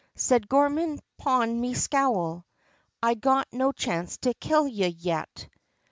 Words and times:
Said 0.15 0.49
Gorman 0.49 0.99
"Pon 1.19 1.61
me 1.61 1.75
sowl, 1.75 2.43
I 3.03 3.13
got 3.13 3.47
no 3.51 3.71
chance 3.71 4.17
to 4.21 4.33
kill 4.33 4.67
ye 4.67 4.87
yet!" 4.87 5.47